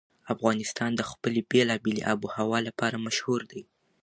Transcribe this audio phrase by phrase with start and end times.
[0.33, 3.61] افغانستان د خپلې بېلابېلې آب وهوا لپاره مشهور دی.